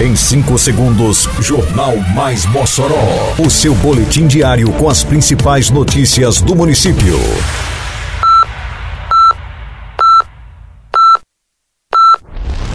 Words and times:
Em 0.00 0.14
5 0.14 0.56
segundos, 0.58 1.28
Jornal 1.40 1.96
Mais 2.14 2.46
Mossoró. 2.46 3.34
O 3.36 3.50
seu 3.50 3.74
boletim 3.74 4.28
diário 4.28 4.70
com 4.74 4.88
as 4.88 5.02
principais 5.02 5.70
notícias 5.70 6.40
do 6.40 6.54
município. 6.54 7.18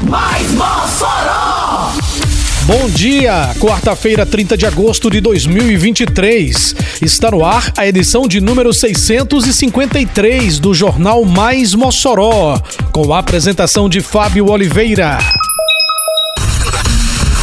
Mais 0.01 0.51
Mossoró! 0.51 1.94
Bom 2.64 2.89
dia, 2.89 3.55
quarta-feira, 3.58 4.26
30 4.26 4.58
de 4.58 4.66
agosto 4.66 5.10
de 5.10 5.21
2023. 5.21 6.76
Está 7.02 7.32
no 7.32 7.46
ar 7.46 7.71
a 7.78 7.88
edição 7.88 8.28
de 8.28 8.42
número 8.42 8.74
653 8.74 10.60
do 10.60 10.74
Jornal 10.74 11.24
Mais 11.24 11.74
Mossoró, 11.74 12.62
com 12.92 13.14
a 13.14 13.20
apresentação 13.20 13.88
de 13.88 14.02
Fábio 14.02 14.50
Oliveira. 14.52 15.20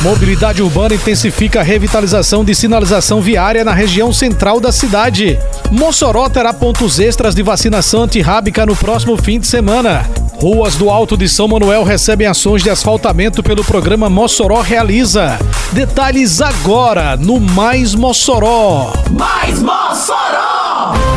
Mobilidade 0.03 0.62
urbana 0.62 0.95
intensifica 0.95 1.61
a 1.61 1.62
revitalização 1.62 2.43
de 2.43 2.55
sinalização 2.55 3.20
viária 3.20 3.62
na 3.62 3.74
região 3.74 4.15
central 4.15 4.59
da 4.59 4.73
cidade. 4.73 5.38
Mossoró 5.70 6.27
terá 6.30 6.55
pontos 6.55 6.98
extras 6.98 7.34
de 7.34 7.43
vacinação 7.43 8.05
antirrábica 8.05 8.65
no 8.65 8.74
próximo 8.74 9.15
fim 9.19 9.38
de 9.38 9.47
semana. 9.47 10.09
Ruas 10.41 10.74
do 10.77 10.88
Alto 10.88 11.19
de 11.19 11.29
São 11.29 11.47
Manuel 11.47 11.84
recebem 11.84 12.27
ações 12.27 12.62
de 12.62 12.71
asfaltamento 12.71 13.43
pelo 13.43 13.62
programa 13.62 14.09
Mossoró 14.09 14.62
Realiza. 14.62 15.38
Detalhes 15.71 16.41
agora 16.41 17.15
no 17.19 17.38
Mais 17.38 17.95
Mossoró. 17.95 18.95
Mais 19.10 19.60
Mossoró! 19.60 21.09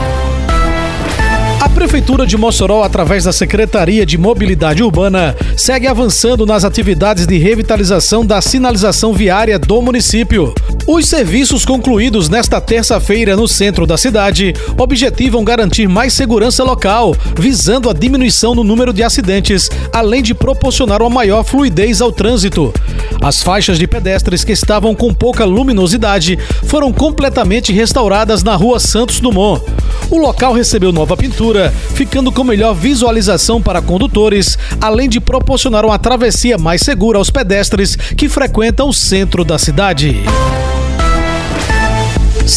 Prefeitura 1.83 2.25
de 2.25 2.37
Mossoró, 2.37 2.81
através 2.81 3.25
da 3.25 3.33
Secretaria 3.33 4.05
de 4.05 4.17
Mobilidade 4.17 4.81
Urbana, 4.81 5.35
segue 5.57 5.85
avançando 5.85 6.45
nas 6.45 6.63
atividades 6.63 7.27
de 7.27 7.37
revitalização 7.37 8.25
da 8.25 8.41
sinalização 8.41 9.11
viária 9.11 9.59
do 9.59 9.81
município. 9.81 10.53
Os 10.87 11.05
serviços 11.07 11.65
concluídos 11.65 12.29
nesta 12.29 12.61
terça-feira 12.61 13.35
no 13.35 13.49
centro 13.49 13.85
da 13.85 13.97
cidade 13.97 14.53
objetivam 14.77 15.43
garantir 15.43 15.89
mais 15.89 16.13
segurança 16.13 16.63
local, 16.63 17.13
visando 17.37 17.89
a 17.89 17.93
diminuição 17.93 18.55
no 18.55 18.63
número 18.63 18.93
de 18.93 19.03
acidentes, 19.03 19.69
além 19.91 20.23
de 20.23 20.33
proporcionar 20.33 21.01
uma 21.01 21.09
maior 21.09 21.43
fluidez 21.43 21.99
ao 21.99 22.13
trânsito. 22.13 22.73
As 23.21 23.43
faixas 23.43 23.77
de 23.77 23.87
pedestres 23.87 24.43
que 24.43 24.51
estavam 24.53 24.95
com 24.95 25.13
pouca 25.13 25.45
luminosidade 25.45 26.39
foram 26.63 26.93
completamente 26.93 27.71
restauradas 27.73 28.41
na 28.41 28.55
rua 28.55 28.79
Santos 28.79 29.19
Dumont. 29.19 29.63
O 30.09 30.17
local 30.17 30.53
recebeu 30.53 30.91
nova 30.91 31.15
pintura, 31.15 31.72
ficando 31.93 32.31
com 32.31 32.43
melhor 32.43 32.73
visualização 32.73 33.61
para 33.61 33.81
condutores, 33.81 34.57
além 34.81 35.07
de 35.07 35.19
proporcionar 35.19 35.85
uma 35.85 35.99
travessia 35.99 36.57
mais 36.57 36.81
segura 36.81 37.17
aos 37.17 37.29
pedestres 37.29 37.95
que 37.95 38.29
frequentam 38.29 38.89
o 38.89 38.93
centro 38.93 39.43
da 39.43 39.57
cidade. 39.57 40.23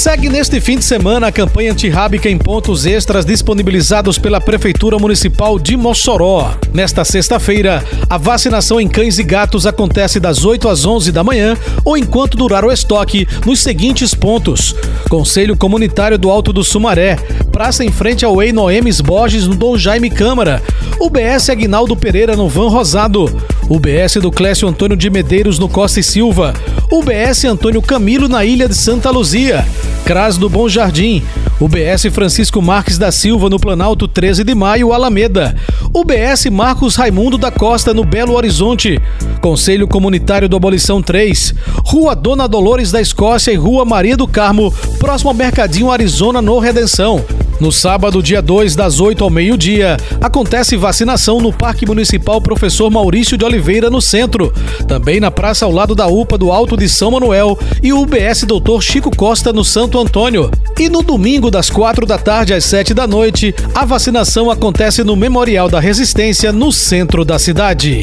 Segue 0.06 0.28
neste 0.28 0.60
fim 0.60 0.78
de 0.78 0.84
semana 0.84 1.26
a 1.26 1.32
campanha 1.32 1.72
antirrábica 1.72 2.30
em 2.30 2.38
pontos 2.38 2.86
extras 2.86 3.24
disponibilizados 3.24 4.20
pela 4.20 4.40
Prefeitura 4.40 5.00
Municipal 5.00 5.58
de 5.58 5.76
Mossoró. 5.76 6.54
Nesta 6.72 7.04
sexta-feira, 7.04 7.84
a 8.08 8.16
vacinação 8.16 8.80
em 8.80 8.86
cães 8.86 9.18
e 9.18 9.24
gatos 9.24 9.66
acontece 9.66 10.20
das 10.20 10.44
8 10.44 10.68
às 10.68 10.86
11 10.86 11.10
da 11.10 11.24
manhã 11.24 11.56
ou 11.84 11.98
enquanto 11.98 12.36
durar 12.36 12.64
o 12.64 12.70
estoque 12.70 13.26
nos 13.44 13.58
seguintes 13.58 14.14
pontos: 14.14 14.76
Conselho 15.10 15.56
Comunitário 15.56 16.16
do 16.16 16.30
Alto 16.30 16.52
do 16.52 16.62
Sumaré, 16.62 17.16
praça 17.50 17.84
em 17.84 17.90
frente 17.90 18.24
ao 18.24 18.40
Ei 18.40 18.52
Noemes 18.52 19.00
Borges 19.00 19.48
no 19.48 19.56
Dom 19.56 19.76
Jaime 19.76 20.08
Câmara, 20.08 20.62
UBS 21.00 21.50
Aguinaldo 21.50 21.96
Pereira 21.96 22.36
no 22.36 22.48
Van 22.48 22.68
Rosado, 22.68 23.24
UBS 23.68 24.14
do 24.22 24.30
Clécio 24.30 24.68
Antônio 24.68 24.96
de 24.96 25.10
Medeiros 25.10 25.58
no 25.58 25.68
Costa 25.68 25.98
e 25.98 26.02
Silva, 26.04 26.54
UBS 26.92 27.44
Antônio 27.44 27.82
Camilo 27.82 28.28
na 28.28 28.44
Ilha 28.44 28.68
de 28.68 28.76
Santa 28.76 29.10
Luzia, 29.10 29.66
CRAS 30.06 30.38
do 30.38 30.48
Bom 30.48 30.68
Jardim, 30.68 31.20
UBS 31.60 32.04
Francisco 32.12 32.62
Marques 32.62 32.96
da 32.96 33.10
Silva 33.10 33.50
no 33.50 33.58
Planalto 33.58 34.06
13 34.06 34.44
de 34.44 34.54
Maio, 34.54 34.92
Alameda, 34.92 35.56
UBS 35.92 36.46
Marcos 36.46 36.94
Raimundo 36.94 37.36
da 37.36 37.50
Costa 37.50 37.92
no 37.92 38.04
Belo 38.04 38.34
Horizonte, 38.34 39.02
Conselho 39.40 39.88
Comunitário 39.88 40.48
do 40.48 40.54
Abolição 40.56 41.02
3, 41.02 41.52
Rua 41.84 42.14
Dona 42.14 42.46
Dolores 42.46 42.92
da 42.92 43.00
Escócia 43.00 43.50
e 43.50 43.56
Rua 43.56 43.84
Maria 43.84 44.16
do 44.16 44.28
Carmo, 44.28 44.72
próximo 45.00 45.30
ao 45.30 45.34
Mercadinho 45.34 45.90
Arizona 45.90 46.40
no 46.40 46.60
Redenção. 46.60 47.24
No 47.58 47.72
sábado, 47.72 48.22
dia 48.22 48.42
2, 48.42 48.76
das 48.76 49.00
8 49.00 49.24
ao 49.24 49.30
meio-dia, 49.30 49.96
acontece 50.20 50.76
vacinação 50.76 51.40
no 51.40 51.52
Parque 51.52 51.86
Municipal 51.86 52.40
Professor 52.40 52.90
Maurício 52.90 53.38
de 53.38 53.44
Oliveira, 53.44 53.88
no 53.88 54.00
centro. 54.00 54.52
Também 54.86 55.20
na 55.20 55.30
praça 55.30 55.64
ao 55.64 55.72
lado 55.72 55.94
da 55.94 56.06
UPA 56.06 56.36
do 56.36 56.52
Alto 56.52 56.76
de 56.76 56.86
São 56.86 57.12
Manuel 57.12 57.58
e 57.82 57.92
o 57.92 58.02
UBS 58.02 58.44
Doutor 58.44 58.82
Chico 58.82 59.10
Costa, 59.16 59.54
no 59.54 59.64
Santo 59.64 59.98
Antônio. 59.98 60.50
E 60.78 60.90
no 60.90 61.02
domingo, 61.02 61.50
das 61.50 61.70
4 61.70 62.04
da 62.04 62.18
tarde 62.18 62.52
às 62.52 62.64
7 62.64 62.92
da 62.92 63.06
noite, 63.06 63.54
a 63.74 63.86
vacinação 63.86 64.50
acontece 64.50 65.02
no 65.02 65.16
Memorial 65.16 65.70
da 65.70 65.80
Resistência, 65.80 66.52
no 66.52 66.70
centro 66.70 67.24
da 67.24 67.38
cidade. 67.38 68.02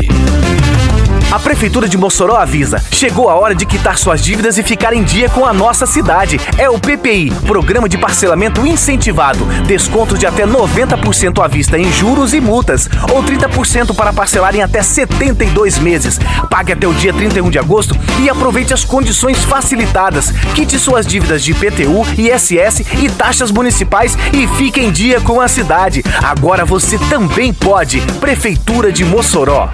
A 1.33 1.39
Prefeitura 1.39 1.89
de 1.89 1.97
Mossoró 1.97 2.35
avisa: 2.35 2.79
chegou 2.91 3.27
a 3.27 3.33
hora 3.33 3.55
de 3.55 3.65
quitar 3.65 3.97
suas 3.97 4.21
dívidas 4.21 4.59
e 4.59 4.61
ficar 4.61 4.93
em 4.93 5.03
dia 5.03 5.27
com 5.29 5.47
a 5.47 5.51
nossa 5.51 5.87
cidade. 5.87 6.39
É 6.59 6.69
o 6.69 6.77
PPI, 6.77 7.31
Programa 7.47 7.89
de 7.89 7.97
Parcelamento 7.97 8.67
Incentivado. 8.67 9.43
Descontos 9.65 10.19
de 10.19 10.27
até 10.27 10.45
90% 10.45 11.43
à 11.43 11.47
vista 11.47 11.75
em 11.75 11.91
juros 11.91 12.35
e 12.35 12.39
multas, 12.39 12.87
ou 13.11 13.23
30% 13.23 13.95
para 13.95 14.13
parcelar 14.13 14.55
em 14.55 14.61
até 14.61 14.83
72 14.83 15.79
meses. 15.79 16.19
Pague 16.51 16.71
até 16.71 16.85
o 16.87 16.93
dia 16.93 17.11
31 17.11 17.49
de 17.49 17.57
agosto 17.57 17.97
e 18.21 18.29
aproveite 18.29 18.71
as 18.71 18.85
condições 18.85 19.43
facilitadas. 19.43 20.31
Quite 20.53 20.77
suas 20.77 21.03
dívidas 21.03 21.43
de 21.43 21.53
IPTU, 21.53 22.05
ISS 22.15 22.81
e 23.01 23.09
taxas 23.09 23.49
municipais 23.49 24.15
e 24.31 24.45
fique 24.55 24.79
em 24.79 24.91
dia 24.91 25.19
com 25.19 25.41
a 25.41 25.47
cidade. 25.47 26.03
Agora 26.21 26.63
você 26.63 26.99
também 27.09 27.51
pode. 27.51 28.01
Prefeitura 28.19 28.91
de 28.91 29.03
Mossoró. 29.03 29.71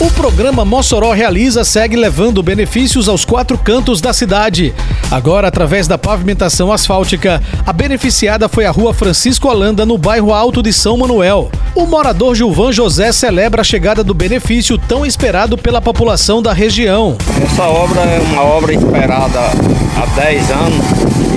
O 0.00 0.10
programa 0.12 0.64
Mossoró 0.64 1.12
Realiza 1.12 1.62
segue 1.62 1.94
levando 1.94 2.42
benefícios 2.42 3.06
aos 3.06 3.22
quatro 3.22 3.58
cantos 3.58 4.00
da 4.00 4.14
cidade. 4.14 4.72
Agora, 5.10 5.48
através 5.48 5.86
da 5.86 5.98
pavimentação 5.98 6.72
asfáltica, 6.72 7.42
a 7.66 7.72
beneficiada 7.72 8.48
foi 8.48 8.64
a 8.64 8.70
rua 8.70 8.94
Francisco 8.94 9.46
Holanda, 9.46 9.84
no 9.84 9.98
bairro 9.98 10.32
Alto 10.32 10.62
de 10.62 10.72
São 10.72 10.96
Manuel. 10.96 11.50
O 11.74 11.84
morador 11.84 12.34
Gilvan 12.34 12.72
José 12.72 13.12
celebra 13.12 13.60
a 13.60 13.64
chegada 13.64 14.02
do 14.02 14.14
benefício 14.14 14.78
tão 14.78 15.04
esperado 15.04 15.58
pela 15.58 15.82
população 15.82 16.40
da 16.40 16.54
região. 16.54 17.18
Essa 17.44 17.64
obra 17.64 18.00
é 18.00 18.20
uma 18.20 18.42
obra 18.42 18.72
esperada 18.72 19.38
há 19.38 20.06
10 20.18 20.50
anos 20.50 20.86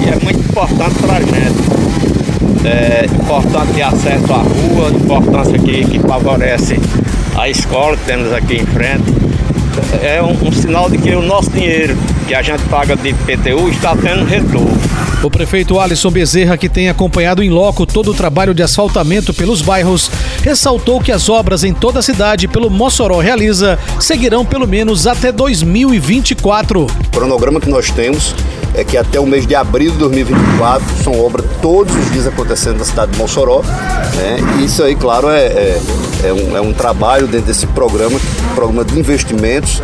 e 0.06 0.08
é 0.08 0.24
muito 0.24 0.40
importante 0.40 0.96
para 1.02 1.18
a 1.18 1.20
gente. 1.20 1.74
É 2.64 3.06
importante 3.08 3.82
acesso 3.82 4.32
à 4.32 4.38
rua, 4.38 4.90
importância 4.90 5.60
que, 5.60 5.84
que 5.84 6.00
favorece 6.00 6.80
a 7.36 7.50
escola 7.50 7.98
que 7.98 8.06
temos 8.06 8.32
aqui 8.32 8.56
em 8.56 8.66
frente. 8.66 9.04
É 10.04 10.22
um, 10.22 10.48
um, 10.48 10.52
sinal 10.52 10.90
de 10.90 10.98
que 10.98 11.16
o 11.16 11.22
nosso 11.22 11.50
dinheiro 11.50 11.98
que 12.28 12.36
a 12.36 12.42
gente 12.42 12.62
paga 12.66 12.96
de 12.96 13.14
PTU 13.14 13.70
está 13.70 13.96
tendo 13.96 14.24
retorno. 14.24 14.78
O 15.24 15.32
prefeito 15.32 15.80
Alisson 15.80 16.12
Bezerra, 16.12 16.58
que 16.58 16.70
tem 16.70 16.90
acompanhado 16.90 17.42
em 17.42 17.50
loco 17.50 17.86
todo 17.86 18.12
o 18.12 18.14
trabalho 18.14 18.54
de 18.54 18.62
asfaltamento 18.62 19.34
pelos 19.34 19.62
bairros, 19.62 20.12
ressaltou 20.44 21.02
que 21.02 21.12
as 21.12 21.28
obras 21.28 21.64
em 21.64 21.74
toda 21.74 22.00
a 22.00 22.04
cidade 22.04 22.48
pelo 22.48 22.70
Mossoró 22.70 23.20
Realiza 23.20 23.80
seguirão 24.00 24.46
pelo 24.46 24.68
menos 24.68 25.08
até 25.08 25.32
2024. 25.32 26.86
O 26.86 27.10
cronograma 27.12 27.60
que 27.60 27.70
nós 27.70 27.90
temos 27.90 28.36
é 28.76 28.84
que 28.84 28.98
até 28.98 29.20
o 29.20 29.26
mês 29.26 29.48
de 29.48 29.56
abril 29.56 29.92
de 29.92 29.98
2024 29.98 31.04
são 31.04 31.20
obras 31.20 31.46
todos 31.62 31.96
os 31.96 32.12
dias 32.12 32.28
acontecendo 32.28 32.78
na 32.80 32.86
cidade 32.86 33.12
de 33.12 33.18
Mossoró. 33.18 33.62
Né? 33.62 34.64
Isso 34.64 34.84
aí, 34.84 34.96
claro, 34.96 35.30
é, 35.30 35.46
é, 35.46 35.82
é, 36.24 36.32
um, 36.32 36.58
é 36.58 36.62
um 36.62 36.74
trabalho 36.74 37.28
dentro 37.28 37.48
desse 37.48 37.68
programa, 37.68 38.20
programa 38.56 38.86
de 38.86 38.98
investimentos, 38.98 39.82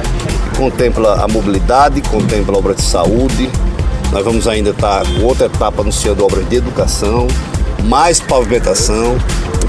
que 0.52 0.58
contempla 0.58 1.24
a 1.24 1.28
mobilidade, 1.28 2.02
contempla 2.02 2.56
a 2.56 2.58
obra 2.58 2.74
de 2.74 2.82
saúde. 2.82 3.50
Nós 4.12 4.24
vamos 4.24 4.48
ainda 4.48 4.72
estar 4.72 5.04
com 5.06 5.26
outra 5.26 5.46
etapa 5.46 5.82
anunciando 5.82 6.24
obras 6.26 6.48
de 6.50 6.56
educação, 6.56 7.28
mais 7.84 8.20
pavimentação. 8.20 9.18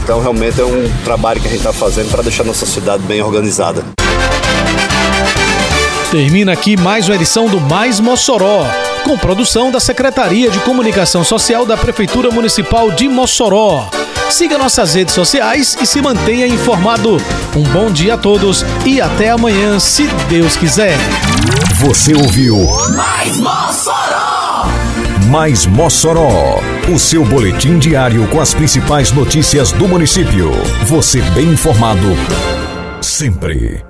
Então, 0.03 0.21
realmente 0.21 0.61
é 0.61 0.65
um 0.65 0.91
trabalho 1.05 1.41
que 1.41 1.47
a 1.47 1.51
gente 1.51 1.61
está 1.61 1.73
fazendo 1.73 2.11
para 2.11 2.23
deixar 2.23 2.45
nossa 2.45 2.65
cidade 2.65 3.03
bem 3.03 3.21
organizada. 3.21 3.85
Termina 6.11 6.53
aqui 6.53 6.77
mais 6.77 7.09
uma 7.09 7.15
edição 7.15 7.47
do 7.47 7.61
Mais 7.61 8.01
Mossoró, 8.01 8.67
com 9.05 9.17
produção 9.17 9.71
da 9.71 9.79
Secretaria 9.79 10.51
de 10.51 10.59
Comunicação 10.61 11.23
Social 11.23 11.65
da 11.65 11.77
Prefeitura 11.77 12.31
Municipal 12.31 12.91
de 12.91 13.09
Mossoró. 13.09 13.89
Siga 14.31 14.57
nossas 14.57 14.95
redes 14.95 15.13
sociais 15.13 15.77
e 15.83 15.87
se 15.87 16.01
mantenha 16.01 16.47
informado. 16.47 17.17
Um 17.57 17.65
bom 17.65 17.91
dia 17.91 18.15
a 18.15 18.17
todos 18.17 18.65
e 18.87 19.01
até 19.01 19.31
amanhã, 19.31 19.79
se 19.81 20.07
Deus 20.29 20.57
quiser. 20.57 20.97
Você 21.81 22.15
ouviu 22.15 22.57
Mais 22.97 23.37
Mossoró! 23.39 24.69
Mais 25.29 25.67
Mossoró, 25.67 26.61
o 26.95 26.99
seu 26.99 27.25
boletim 27.25 27.79
diário 27.79 28.27
com 28.29 28.41
as 28.41 28.55
principais 28.55 29.11
notícias 29.11 29.73
do 29.73 29.89
município. 29.89 30.53
Você 30.87 31.21
bem 31.33 31.49
informado 31.49 32.07
sempre. 33.03 33.90